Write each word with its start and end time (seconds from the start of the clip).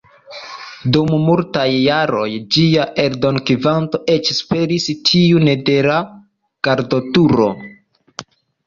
Dum 0.95 1.11
multaj 1.25 1.65
jaroj 1.73 2.25
ĝia 2.57 2.87
eldonkvanto 3.05 4.03
eĉ 4.17 4.33
superis 4.41 4.91
tiun 5.11 5.55
de 5.71 5.79
"La 5.93 6.03
Gardoturo". 6.71 7.53